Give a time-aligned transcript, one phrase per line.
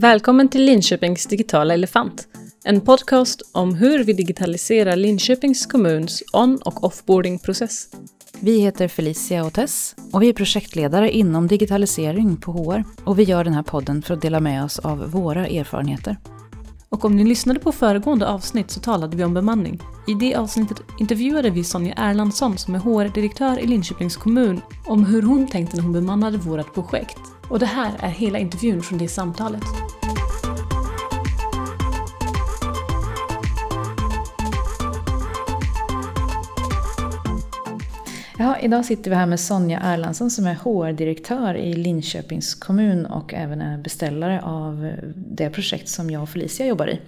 [0.00, 2.28] Välkommen till Linköpings digitala elefant.
[2.64, 7.88] En podcast om hur vi digitaliserar Linköpings kommuns on och offboardingprocess.
[8.40, 13.22] Vi heter Felicia och Tess och vi är projektledare inom digitalisering på HR och vi
[13.22, 16.16] gör den här podden för att dela med oss av våra erfarenheter.
[16.88, 19.80] Och om ni lyssnade på föregående avsnitt så talade vi om bemanning.
[20.06, 25.22] I det avsnittet intervjuade vi Sonja Erlandsson som är HR-direktör i Linköpings kommun om hur
[25.22, 27.18] hon tänkte när hon bemannade vårt projekt.
[27.50, 29.62] Och det här är hela intervjun från det samtalet.
[38.38, 43.34] Ja, idag sitter vi här med Sonja Erlandsson som är HR-direktör i Linköpings kommun och
[43.34, 47.00] även är beställare av det projekt som jag och Felicia jobbar i.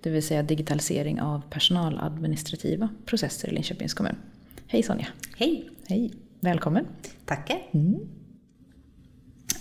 [0.00, 4.16] Det vill säga digitalisering av personaladministrativa processer i Linköpings kommun.
[4.66, 5.06] Hej Sonja!
[5.36, 5.70] Hej!
[5.86, 6.12] Hej!
[6.40, 6.86] Välkommen!
[7.24, 7.58] Tackar!
[7.72, 8.21] Mm.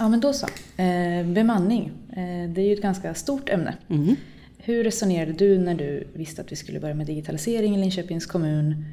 [0.01, 0.47] Ja men då så.
[0.77, 3.77] Eh, bemanning, eh, det är ju ett ganska stort ämne.
[3.89, 4.15] Mm.
[4.57, 8.85] Hur resonerade du när du visste att vi skulle börja med digitalisering i Linköpings kommun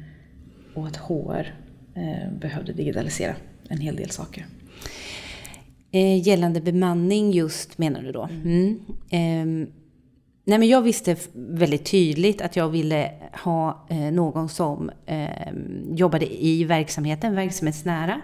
[0.73, 1.55] och att HR
[1.95, 3.35] eh, behövde digitalisera
[3.69, 4.45] en hel del saker?
[5.91, 8.29] Eh, gällande bemanning just menar du då?
[8.31, 8.79] Mm.
[9.09, 9.69] Eh,
[10.43, 13.11] nej men jag visste väldigt tydligt att jag ville
[13.43, 18.21] ha eh, någon som ehm, jobbade i verksamheten, verksamhetsnära.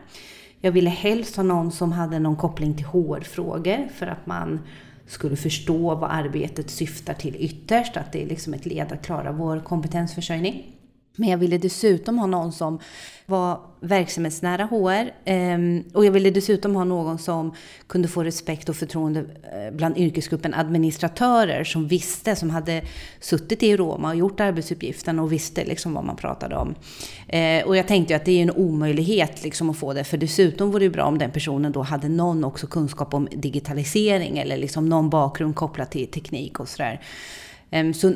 [0.66, 4.59] Jag ville helst ha någon som hade någon koppling till HR-frågor för att man
[5.08, 9.31] skulle förstå vad arbetet syftar till ytterst, att det är liksom ett led att klara
[9.31, 10.75] vår kompetensförsörjning.
[11.16, 12.80] Men jag ville dessutom ha någon som
[13.25, 17.53] var verksamhetsnära HR ehm, och jag ville dessutom ha någon som
[17.88, 22.81] kunde få respekt och förtroende eh, bland yrkesgruppen administratörer som visste, som hade
[23.19, 26.75] suttit i Roma och gjort arbetsuppgiften och visste liksom vad man pratade om.
[27.27, 30.71] Eh, och jag tänkte att det är en omöjlighet liksom att få det, för dessutom
[30.71, 34.89] vore det bra om den personen då hade någon också kunskap om digitalisering eller liksom
[34.89, 37.02] någon bakgrund kopplat till teknik och sådär.
[37.71, 38.14] Ehm, så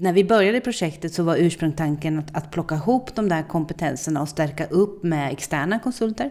[0.00, 4.28] när vi började projektet så var ursprungstanken att, att plocka ihop de där kompetenserna och
[4.28, 6.30] stärka upp med externa konsulter.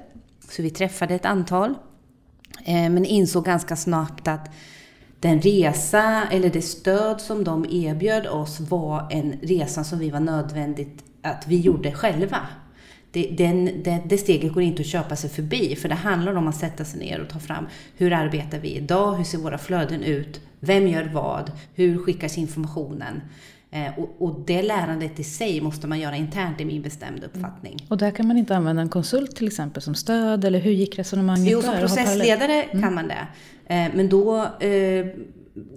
[0.49, 1.69] Så vi träffade ett antal,
[2.65, 4.49] eh, men insåg ganska snabbt att
[5.19, 10.19] den resa eller det stöd som de erbjöd oss var en resa som vi var
[10.19, 12.39] nödvändigt att vi gjorde själva.
[13.13, 16.47] Det, den, det, det, steget går inte att köpa sig förbi, för det handlar om
[16.47, 20.03] att sätta sig ner och ta fram hur arbetar vi idag, hur ser våra flöden
[20.03, 23.21] ut, vem gör vad, hur skickas informationen?
[23.71, 27.85] Eh, och, och, det lärandet i sig måste man göra internt i min bestämda uppfattning.
[27.89, 30.99] Och där kan man inte använda en konsult till exempel som stöd, eller hur gick
[30.99, 32.81] resonemanget jo, som processledare mm.
[32.81, 33.27] kan man det.
[33.73, 35.05] Eh, men då eh,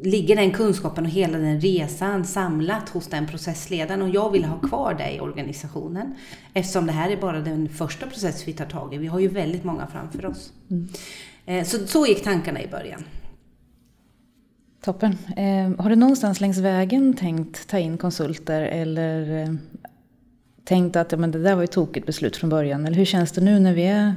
[0.02, 4.58] ligger den kunskapen och hela den resan samlat hos den processledaren och jag vill ha
[4.58, 6.14] kvar det i organisationen.
[6.54, 8.98] Eftersom det här är bara den första process vi tar tag i.
[8.98, 10.52] Vi har ju väldigt många framför oss.
[10.70, 10.88] Mm.
[11.46, 13.04] Eh, så, så gick tankarna i början.
[14.80, 15.18] Toppen.
[15.36, 19.54] Eh, har du någonstans längs vägen tänkt ta in konsulter eller eh,
[20.64, 22.86] tänkt att men det där var ett tokigt beslut från början?
[22.86, 24.14] Eller hur känns det nu när vi är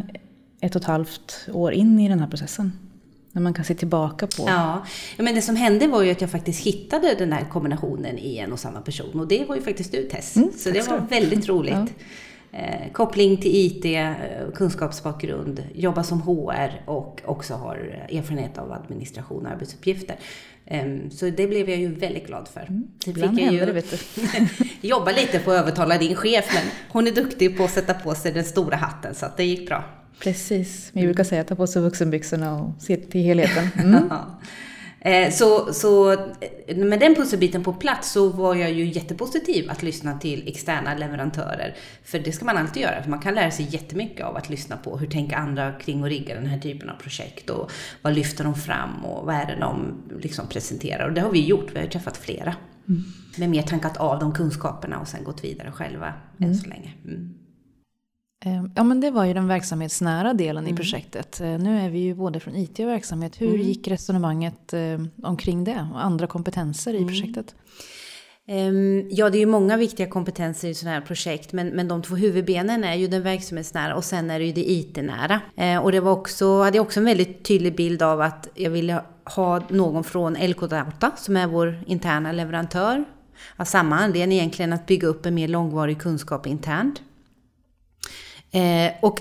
[0.61, 2.88] ett och ett halvt år in i den här processen?
[3.31, 4.43] När man kan se tillbaka på.
[4.47, 4.85] Ja,
[5.17, 8.51] men det som hände var ju att jag faktiskt hittade den här kombinationen i en
[8.51, 9.19] och samma person.
[9.19, 10.35] Och det var ju faktiskt du Tess.
[10.35, 11.73] Mm, så det var väldigt roligt.
[11.73, 11.87] Ja.
[12.51, 14.11] Eh, koppling till IT, eh,
[14.55, 20.15] kunskapsbakgrund, jobba som HR och också har erfarenhet av administration och arbetsuppgifter.
[20.71, 22.61] Um, så det blev jag ju väldigt glad för.
[22.61, 22.87] Mm.
[23.05, 23.83] Det fick jag ju det,
[24.87, 28.15] jobba lite på att övertala din chef, men hon är duktig på att sätta på
[28.15, 29.83] sig den stora hatten, så att det gick bra.
[30.21, 30.89] Precis.
[30.93, 33.69] Vi brukar säga att ta på sig vuxenbyxorna och se till helheten.
[33.75, 34.09] Mm.
[35.01, 36.15] Eh, så, så
[36.75, 41.75] med den pusselbiten på plats så var jag ju jättepositiv att lyssna till externa leverantörer.
[42.03, 44.77] För det ska man alltid göra, för man kan lära sig jättemycket av att lyssna
[44.77, 47.71] på hur tänker andra kring och rigga den här typen av projekt och
[48.01, 51.07] vad lyfter de fram och vad är det de liksom presenterar.
[51.07, 52.55] Och det har vi gjort, vi har träffat flera.
[52.87, 53.03] Mm.
[53.37, 56.49] Med mer tankat av de kunskaperna och sen gått vidare själva mm.
[56.49, 56.93] än så länge.
[57.05, 57.38] Mm.
[58.45, 60.73] Ehm, ja men det var ju den verksamhetsnära delen mm.
[60.73, 61.41] i projektet.
[61.41, 63.41] Eh, nu är vi ju både från IT och verksamhet.
[63.41, 63.61] Hur mm.
[63.61, 67.07] gick resonemanget eh, omkring det och andra kompetenser i mm.
[67.07, 67.55] projektet?
[68.47, 72.01] Ehm, ja, det är ju många viktiga kompetenser i sådana här projekt, men, men de
[72.01, 75.41] två huvudbenen är ju den verksamhetsnära och sen är det ju det IT-nära.
[75.81, 79.03] Och det var också, hade jag också en väldigt tydlig bild av att jag ville
[79.23, 83.05] ha någon från LK Data, som är vår interna leverantör,
[83.55, 87.01] av samma anledning egentligen att bygga upp en mer långvarig kunskap internt.
[88.51, 89.19] Eh, och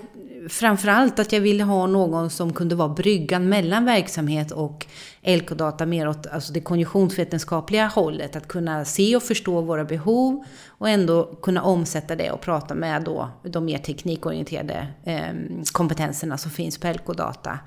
[0.48, 4.86] framförallt att jag ville ha någon som kunde vara bryggan mellan verksamhet och
[5.22, 8.36] LK-data mer åt alltså det konjunktionsvetenskapliga hållet.
[8.36, 13.02] Att kunna se och förstå våra behov och ändå kunna omsätta det och prata med
[13.02, 15.32] då de mer teknikorienterade eh,
[15.72, 17.58] kompetenserna som finns på LK-data.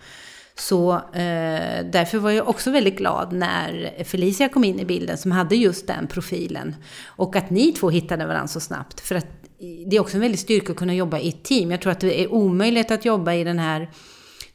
[0.56, 5.32] Så eh, därför var jag också väldigt glad när Felicia kom in i bilden som
[5.32, 6.76] hade just den profilen.
[7.06, 9.00] Och att ni två hittade varandra så snabbt.
[9.00, 11.72] För att det är också en väldig styrka att kunna jobba i ett team.
[11.72, 13.90] Jag tror att det är omöjligt att jobba i den här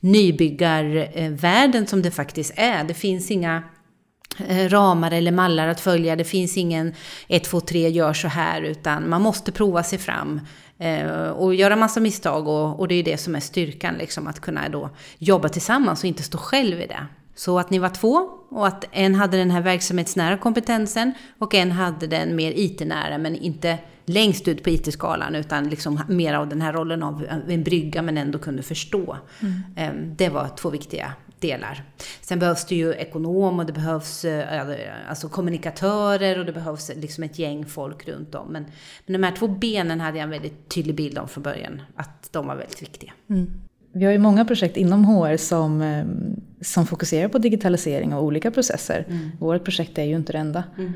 [0.01, 2.85] nybyggarvärlden som det faktiskt är.
[2.85, 3.63] Det finns inga
[4.49, 6.17] eh, ramar eller mallar att följa.
[6.17, 6.95] Det finns ingen
[7.29, 10.41] 1, 2, 3, gör så här, utan man måste prova sig fram
[10.79, 12.49] eh, och göra massa misstag.
[12.49, 16.09] Och, och, det är det som är styrkan, liksom, att kunna då jobba tillsammans och
[16.09, 17.07] inte stå själv i det.
[17.35, 21.73] Så att ni var två och att en hade den här verksamhetsnära kompetensen och en
[21.73, 26.63] hade den mer IT-nära men inte längst ut på IT-skalan utan liksom mer av den
[26.63, 29.17] här rollen av en brygga men ändå kunde förstå.
[29.41, 29.63] Mm.
[29.77, 31.85] Ehm, det var två viktiga delar.
[32.21, 37.25] Sen behövs det ju ekonom och det behövs eh, alltså kommunikatörer och det behövs liksom
[37.25, 38.49] ett gäng folk runt om.
[38.49, 38.67] Men,
[39.07, 42.33] men de här två benen hade jag en väldigt tydlig bild om från början, att
[42.33, 43.13] de var väldigt viktiga.
[43.31, 43.61] Mm.
[43.97, 46.05] Vi har ju många projekt inom HR som, eh,
[46.61, 49.05] som fokuserar på digitalisering av olika processer.
[49.09, 49.31] Mm.
[49.39, 50.65] Vårt projekt är ju inte det enda.
[50.79, 50.93] Mm.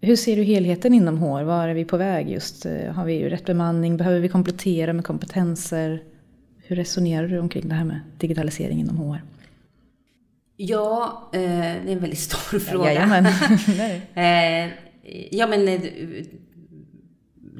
[0.00, 1.42] Hur ser du helheten inom HR?
[1.42, 2.66] Var är vi på väg just?
[2.66, 3.96] Eh, har vi rätt bemanning?
[3.96, 6.02] Behöver vi komplettera med kompetenser?
[6.62, 9.22] Hur resonerar du omkring det här med digitalisering inom HR?
[10.56, 12.92] Ja, eh, det är en väldigt stor fråga.
[12.92, 13.26] Jajamän.
[15.30, 15.80] ja, men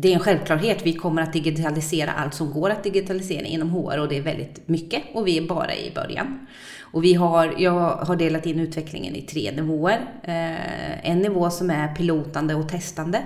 [0.00, 0.86] det är en självklarhet.
[0.86, 4.68] Vi kommer att digitalisera allt som går att digitalisera inom HR och det är väldigt
[4.68, 6.46] mycket och vi är bara i början.
[6.80, 10.00] Och vi har, jag har delat in utvecklingen i tre nivåer.
[10.22, 13.22] Eh, en nivå som är pilotande och testande.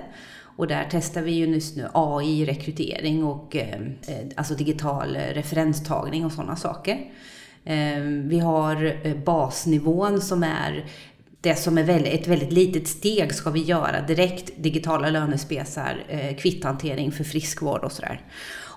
[0.56, 6.24] Och där testar vi ju just nu AI, rekrytering och eh, eh, alltså digital referenstagning
[6.24, 7.10] och sådana saker.
[7.64, 10.84] Eh, vi har eh, basnivån som är
[11.44, 14.50] det som är väldigt, ett väldigt litet steg ska vi göra direkt.
[14.56, 18.20] Digitala lönespesar, eh, kvitthantering för friskvård och sådär.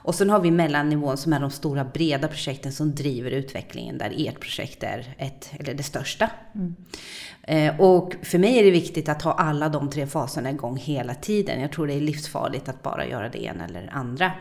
[0.07, 4.13] Och sen har vi mellannivån som är de stora breda projekten som driver utvecklingen där
[4.17, 6.29] ert projekt är ett, eller det största.
[6.55, 6.75] Mm.
[7.43, 11.15] Eh, och för mig är det viktigt att ha alla de tre faserna igång hela
[11.15, 11.61] tiden.
[11.61, 14.31] Jag tror det är livsfarligt att bara göra det ena eller andra.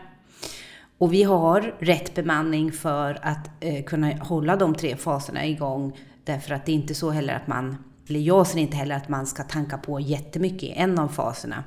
[0.97, 5.97] Och vi har rätt bemanning för att eh, kunna hålla de tre faserna igång.
[6.23, 7.77] Därför att det är inte så heller att man
[8.07, 11.63] eller jag ser inte heller att man ska tanka på jättemycket i en av faserna.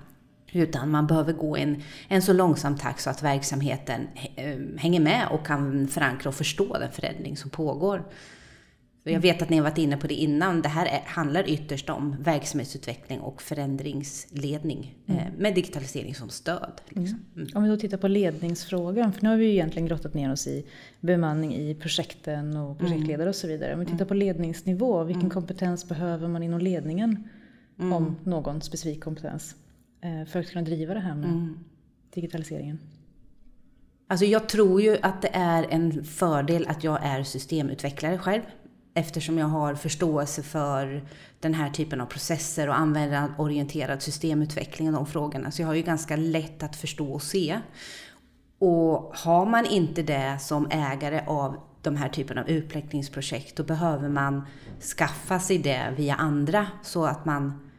[0.52, 5.28] Utan man behöver gå en, en så långsam takt så att verksamheten eh, hänger med
[5.30, 8.02] och kan förankra och förstå den förändring som pågår.
[9.02, 10.62] Jag vet att ni har varit inne på det innan.
[10.62, 15.34] Det här är, handlar ytterst om verksamhetsutveckling och förändringsledning eh, mm.
[15.38, 16.80] med digitalisering som stöd.
[16.88, 17.04] Liksom.
[17.04, 17.20] Mm.
[17.36, 17.48] mm.
[17.54, 20.46] Om vi då tittar på ledningsfrågan, för nu har vi ju egentligen grottat ner oss
[20.46, 20.66] i
[21.00, 23.74] bemanning i projekten och projektledare och så vidare.
[23.74, 24.08] Om vi tittar mm.
[24.08, 25.30] på ledningsnivå, vilken mm.
[25.30, 27.28] kompetens behöver man inom ledningen?
[27.76, 29.56] Om någon specifik kompetens.
[30.00, 31.54] Eh, för att kunna driva det här med
[32.14, 32.78] digitaliseringen.
[34.06, 38.42] Alltså jag tror ju att det är en fördel att jag är systemutvecklare själv
[38.94, 41.04] eftersom jag har förståelse för
[41.40, 45.50] den här typen av processer och användarorienterad systemutveckling och de frågorna.
[45.50, 47.60] Så jag har ju ganska lätt att förstå och se.
[48.58, 54.08] Och har man inte det som ägare av de här typen av utvecklingsprojekt, då behöver
[54.08, 54.46] man
[54.96, 57.70] skaffa sig det via andra så att man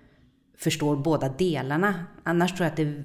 [0.57, 2.05] förstår båda delarna.
[2.23, 3.03] Annars tror jag att det,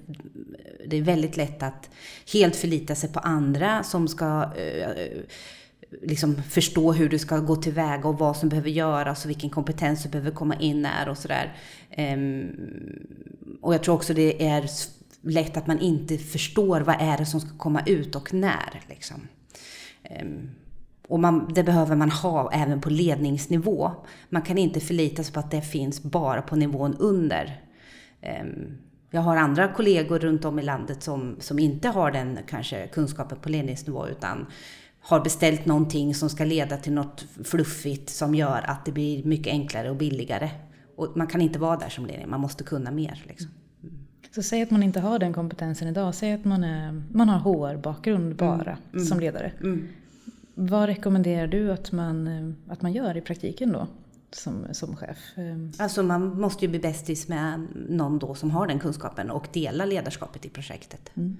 [0.87, 1.91] det är väldigt lätt att
[2.33, 5.23] helt förlita sig på andra som ska uh,
[5.91, 10.03] liksom förstå hur du ska gå tillväga och vad som behöver göras och vilken kompetens
[10.03, 11.57] du behöver komma in när och sådär.
[11.91, 12.51] Ehm,
[13.61, 14.71] och jag tror också det är
[15.21, 18.83] lätt att man inte förstår vad är det som ska komma ut och när.
[18.89, 19.29] Liksom.
[20.03, 20.51] Ehm,
[21.09, 23.91] och man, det behöver man ha även på ledningsnivå.
[24.29, 27.61] Man kan inte förlita sig på att det finns bara på nivån under.
[28.21, 28.79] Ehm,
[29.11, 33.39] jag har andra kollegor runt om i landet som, som inte har den kanske kunskapen
[33.39, 34.47] på ledningsnivå utan
[35.09, 39.53] har beställt någonting som ska leda till något fluffigt som gör att det blir mycket
[39.53, 40.51] enklare och billigare.
[40.97, 43.25] Och man kan inte vara där som ledning, man måste kunna mer.
[43.29, 43.51] Liksom.
[43.83, 43.95] Mm.
[44.35, 47.39] Så säg att man inte har den kompetensen idag, säg att man, är, man har
[47.39, 48.37] HR-bakgrund mm.
[48.37, 48.79] bara mm.
[48.93, 49.05] Mm.
[49.05, 49.53] som ledare.
[49.61, 49.89] Mm.
[50.55, 53.87] Vad rekommenderar du att man, att man gör i praktiken då?
[54.31, 55.19] Som, som chef?
[55.79, 59.85] Alltså man måste ju bli bästis med någon då som har den kunskapen och dela
[59.85, 61.11] ledarskapet i projektet.
[61.15, 61.37] Mm.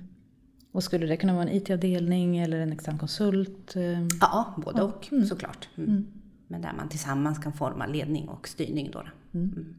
[0.77, 3.77] Och skulle det kunna vara en IT-avdelning eller en extern konsult?
[3.77, 4.07] Eh?
[4.21, 5.27] Ja, både och mm.
[5.27, 5.69] såklart.
[5.77, 5.91] Mm.
[5.91, 6.07] Mm.
[6.47, 8.91] Men där man tillsammans kan forma ledning och styrning.
[8.93, 8.99] Då.
[8.99, 9.53] Mm.
[9.53, 9.75] mm.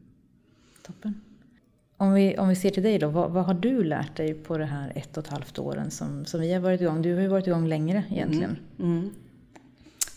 [0.86, 1.20] Toppen.
[1.96, 4.58] Om vi, om vi ser till dig då, vad, vad, har du lärt dig på
[4.58, 7.02] det här ett och ett halvt åren som, som vi har varit igång?
[7.02, 8.56] Du har ju varit igång längre egentligen.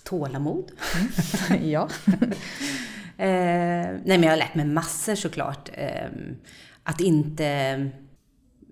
[0.04, 0.72] Tålamod.
[1.64, 1.90] ja.
[3.18, 3.28] eh,
[3.88, 5.70] nej men jag har lärt mig massor såklart.
[5.74, 6.10] Eh,
[6.84, 7.90] att inte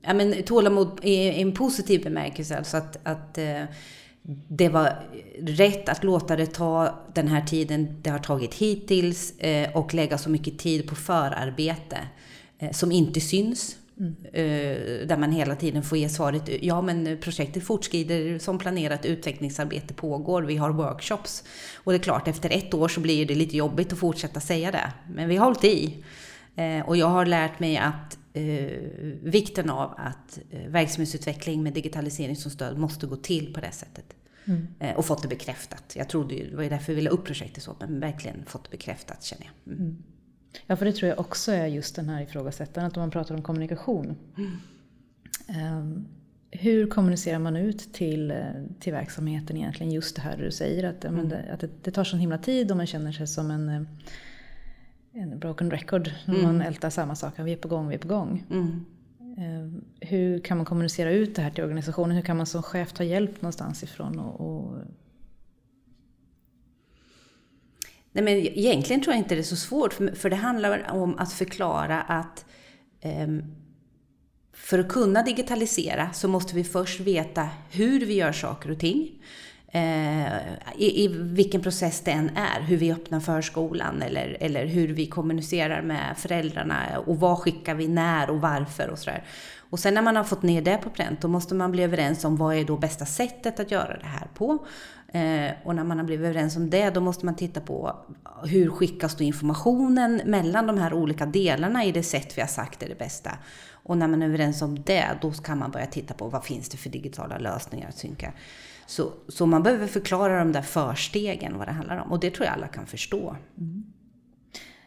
[0.02, 2.58] ja, men tålamod i en positiv bemärkelse.
[2.58, 3.64] Alltså att, att eh,
[4.48, 5.04] det var
[5.42, 10.18] rätt att låta det ta den här tiden det har tagit hittills eh, och lägga
[10.18, 11.98] så mycket tid på förarbete
[12.60, 13.76] eh, som inte syns.
[14.00, 14.16] Mm.
[15.08, 20.42] Där man hela tiden får ge svaret, ja men projektet fortskrider som planerat, utvecklingsarbete pågår,
[20.42, 21.44] vi har workshops.
[21.76, 24.72] Och det är klart, efter ett år så blir det lite jobbigt att fortsätta säga
[24.72, 24.94] det.
[25.14, 26.04] Men vi har hållit i.
[26.86, 28.72] Och jag har lärt mig att eh,
[29.22, 34.16] vikten av att eh, verksamhetsutveckling med digitalisering som stöd måste gå till på det sättet.
[34.46, 34.68] Mm.
[34.80, 35.94] Eh, och fått det bekräftat.
[35.96, 38.64] Jag trodde ju, det var ju därför vi ville upp projektet så, men verkligen fått
[38.64, 39.74] det bekräftat känner jag.
[39.74, 39.88] Mm.
[39.88, 40.04] Mm.
[40.68, 43.42] Ja, för det tror jag också är just den här ifrågasättandet om man pratar om
[43.42, 44.16] kommunikation.
[45.48, 46.08] Um,
[46.52, 48.34] hur kommunicerar man ut till,
[48.80, 51.30] till verksamheten egentligen just det här du säger att, mm.
[51.30, 53.82] det, att det, det, tar sån himla tid och man känner sig som en eh,
[55.14, 56.12] en broken record.
[56.28, 56.42] Mm.
[56.42, 58.46] Man ältar samma sak, vi är på gång, vi är på gång.
[58.50, 58.86] Mm.
[59.38, 62.16] Eh, hur kan man kommunicera ut det här till organisationen?
[62.16, 64.20] Hur kan man som chef ta hjälp någonstans ifrån?
[64.20, 64.78] Och, och...
[68.12, 71.34] Nej, men egentligen tror jag inte det är så svårt, för det handlar om att
[71.34, 72.46] förklara att
[73.04, 73.44] um,
[74.54, 79.24] för att kunna digitalisera så måste vi först veta hur vi gör saker och ting
[79.72, 80.38] Eh,
[80.76, 85.08] i, i, vilken process det än är, hur vi öppnar förskolan eller, eller hur vi
[85.08, 89.24] kommunicerar med föräldrarna och vad skickar vi när och varför och sådär.
[89.70, 92.26] Och sen när man har fått ner det på pränt, då måste man bli överens
[92.26, 94.66] om vad är då bästa sättet att göra det här på.
[95.14, 97.96] Eh, och när man har blivit överens om det, då måste man titta på
[98.44, 102.84] hur skickas då informationen mellan de här olika delarna i det sätt vi har sagt
[102.84, 103.32] är det bästa.
[103.72, 106.70] Och när man är överens om det, då kan man börja titta på vad finns
[106.70, 108.34] det för digitala lösningar att synka.
[108.90, 112.12] Så, så man behöver förklara de där förstegen, vad det handlar om.
[112.12, 113.36] Och det tror jag alla kan förstå.
[113.58, 113.84] Mm.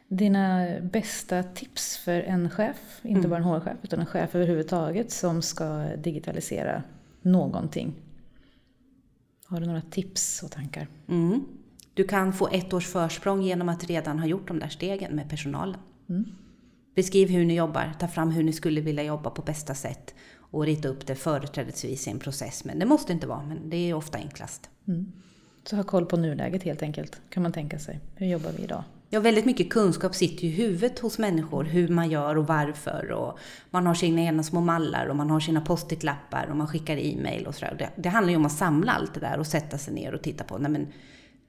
[0.08, 3.30] Dina bästa tips för en chef, inte mm.
[3.30, 6.82] bara en HR-chef, utan en chef överhuvudtaget som ska digitalisera
[7.22, 7.94] någonting.
[9.44, 10.88] Har du några tips och tankar?
[11.08, 11.44] Mm.
[11.94, 15.30] Du kan få ett års försprång genom att redan ha gjort de där stegen med
[15.30, 15.80] personalen.
[16.08, 16.24] Mm.
[16.94, 20.14] Beskriv hur ni jobbar, ta fram hur ni skulle vilja jobba på bästa sätt
[20.52, 22.64] och rita upp det företrädesvis i en process.
[22.64, 24.70] Men det måste inte vara, men det är ofta enklast.
[24.88, 25.12] Mm.
[25.64, 28.00] Så ha koll på nuläget helt enkelt, kan man tänka sig.
[28.14, 28.84] Hur jobbar vi idag?
[29.10, 33.10] Ja, väldigt mycket kunskap sitter i huvudet hos människor, hur man gör och varför.
[33.10, 33.38] Och
[33.70, 37.46] man har sina egna små mallar och man har sina post-it-lappar och man skickar e-mail
[37.46, 37.76] och sådär.
[37.78, 40.22] Det, det handlar ju om att samla allt det där och sätta sig ner och
[40.22, 40.86] titta på, nej men,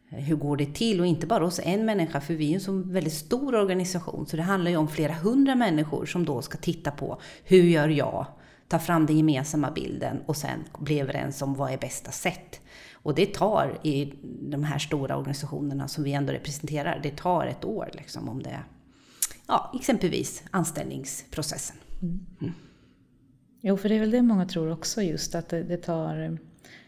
[0.09, 0.99] hur går det till?
[0.99, 4.25] Och inte bara hos en människa, för vi är ju en så väldigt stor organisation.
[4.27, 7.89] Så det handlar ju om flera hundra människor som då ska titta på, hur gör
[7.89, 8.25] jag?
[8.73, 12.61] Ta fram den gemensamma bilden och sen bli överens om vad är bästa sätt.
[12.93, 17.65] Och det tar i de här stora organisationerna som vi ändå representerar, det tar ett
[17.65, 18.59] år liksom om det
[19.47, 21.75] ja, exempelvis anställningsprocessen.
[22.01, 22.25] Mm.
[22.41, 22.53] Mm.
[23.61, 26.39] Jo, för det är väl det många tror också just att det, det tar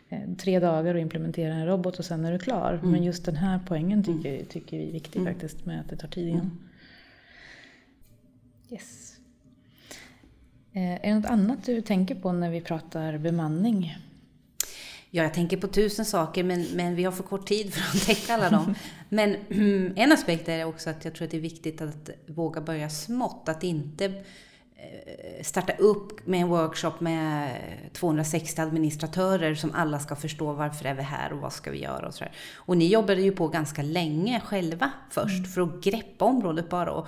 [0.09, 2.73] eh, tre dagar att implementera en robot och sen är du klar.
[2.73, 2.91] Mm.
[2.91, 4.45] Men just den här poängen tycker, mm.
[4.45, 5.33] tycker vi är viktig mm.
[5.33, 6.51] faktiskt med att det tar tid igen.
[8.69, 9.14] Yes.
[10.75, 13.97] Eh, är det något annat du tänker på när vi pratar bemanning?
[15.09, 18.05] Ja, jag tänker på tusen saker, men, men vi har för kort tid för att
[18.05, 18.75] täcka alla dem.
[19.09, 22.61] Men mm, en aspekt är också att jag tror att det är viktigt att våga
[22.61, 23.49] börja smått.
[23.49, 24.23] Att inte
[25.41, 27.57] starta upp med en workshop med
[27.93, 32.07] 260 administratörer som alla ska förstå varför är vi här och vad ska vi göra
[32.07, 32.31] och sådär.
[32.55, 35.49] Och ni jobbade ju på ganska länge själva först mm.
[35.49, 37.07] för att greppa området bara och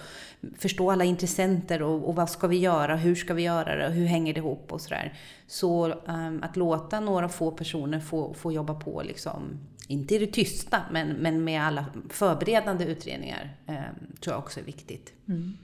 [0.57, 4.05] förstå alla intressenter och, och, vad ska vi göra, hur ska vi göra det, hur
[4.05, 5.13] hänger det ihop och sådär.
[5.47, 10.27] Så um, att låta några få personer få, få jobba på liksom, inte i det
[10.27, 13.75] tysta, men, men med alla förberedande utredningar um,
[14.19, 15.13] tror jag också är viktigt.
[15.27, 15.57] Mm.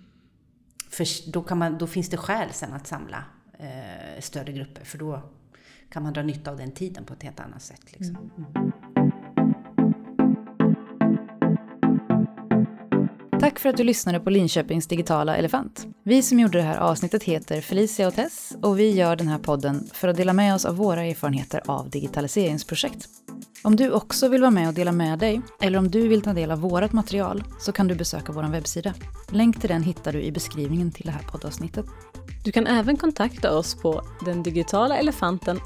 [0.94, 3.24] För då, kan man, då finns det skäl sen att samla
[3.60, 5.22] eh, större grupper, för då
[5.90, 7.82] kan man dra nytta av den tiden på ett helt annat sätt.
[7.86, 8.32] Liksom.
[8.38, 8.72] Mm.
[13.40, 15.88] Tack för att du lyssnade på Linköpings digitala elefant.
[16.04, 19.40] Vi som gjorde det här avsnittet heter Felicia och Tess och vi gör den här
[19.40, 23.08] podden för att dela med oss av våra erfarenheter av digitaliseringsprojekt.
[23.66, 26.34] Om du också vill vara med och dela med dig, eller om du vill ta
[26.34, 28.94] del av vårt material, så kan du besöka vår webbsida.
[29.30, 31.86] Länk till den hittar du i beskrivningen till det här poddavsnittet.
[32.44, 35.60] Du kan även kontakta oss på den digitala elefanten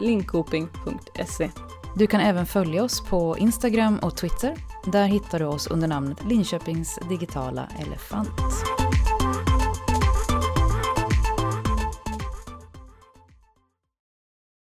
[0.00, 1.50] linkoping.se.
[1.96, 4.54] Du kan även följa oss på Instagram och Twitter.
[4.92, 8.28] Där hittar du oss under namnet Linköpings digitala elefant.